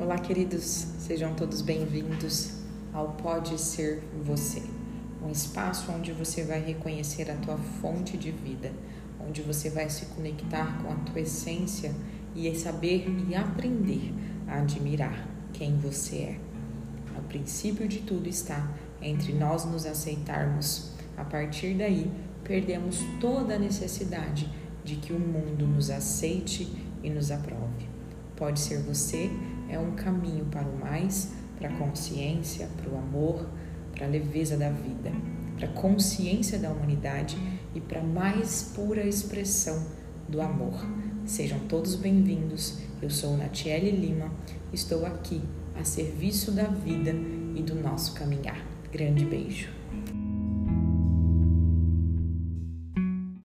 Olá, 0.00 0.16
queridos, 0.16 0.86
sejam 0.98 1.34
todos 1.34 1.60
bem-vindos 1.60 2.52
ao 2.90 3.08
Pode 3.16 3.60
Ser 3.60 4.02
Você, 4.24 4.62
um 5.22 5.30
espaço 5.30 5.92
onde 5.92 6.10
você 6.10 6.42
vai 6.42 6.58
reconhecer 6.58 7.30
a 7.30 7.34
tua 7.34 7.58
fonte 7.82 8.16
de 8.16 8.30
vida, 8.30 8.72
onde 9.20 9.42
você 9.42 9.68
vai 9.68 9.90
se 9.90 10.06
conectar 10.06 10.82
com 10.82 10.90
a 10.90 10.94
tua 10.94 11.20
essência 11.20 11.94
e 12.34 12.52
saber 12.54 13.14
e 13.28 13.34
aprender 13.34 14.14
a 14.48 14.60
admirar 14.60 15.28
quem 15.52 15.76
você 15.76 16.16
é. 16.16 16.40
O 17.18 17.22
princípio 17.24 17.86
de 17.86 17.98
tudo 17.98 18.26
está 18.26 18.72
entre 19.02 19.34
nós 19.34 19.66
nos 19.66 19.84
aceitarmos. 19.84 20.92
A 21.14 21.26
partir 21.26 21.74
daí, 21.74 22.10
perdemos 22.42 23.00
toda 23.20 23.56
a 23.56 23.58
necessidade 23.58 24.50
de 24.82 24.96
que 24.96 25.12
o 25.12 25.20
mundo 25.20 25.66
nos 25.66 25.90
aceite 25.90 26.74
e 27.02 27.10
nos 27.10 27.30
aprove. 27.30 27.86
Pode 28.34 28.60
ser 28.60 28.80
você, 28.80 29.30
é 29.70 29.78
um 29.78 29.92
caminho 29.92 30.44
para 30.46 30.66
o 30.66 30.78
mais, 30.78 31.32
para 31.58 31.68
a 31.68 31.72
consciência, 31.72 32.68
para 32.76 32.90
o 32.92 32.98
amor, 32.98 33.48
para 33.92 34.06
a 34.06 34.08
leveza 34.08 34.56
da 34.56 34.68
vida, 34.68 35.12
para 35.56 35.68
a 35.68 35.72
consciência 35.72 36.58
da 36.58 36.70
humanidade 36.70 37.38
e 37.74 37.80
para 37.80 38.00
a 38.00 38.04
mais 38.04 38.72
pura 38.74 39.06
expressão 39.06 39.86
do 40.28 40.40
amor. 40.42 40.74
Sejam 41.24 41.60
todos 41.60 41.94
bem-vindos. 41.94 42.78
Eu 43.00 43.10
sou 43.10 43.36
Natiele 43.36 43.92
Lima, 43.92 44.30
estou 44.72 45.06
aqui 45.06 45.40
a 45.78 45.84
serviço 45.84 46.50
da 46.50 46.64
vida 46.64 47.12
e 47.54 47.62
do 47.62 47.74
nosso 47.76 48.14
caminhar. 48.14 48.66
Grande 48.92 49.24
beijo. 49.24 49.68